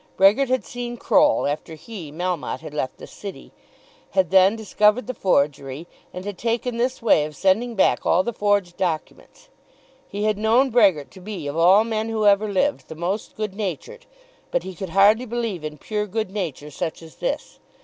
[0.17, 3.51] Brehgert had seen Croll after he, Melmotte, had left the City,
[4.17, 8.33] had then discovered the forgery, and had taken this way of sending back all the
[8.33, 9.49] forged documents.
[10.07, 13.53] He had known Brehgert to be of all men who ever lived the most good
[13.53, 14.07] natured,
[14.49, 17.59] but he could hardly believe in pure good nature such as this.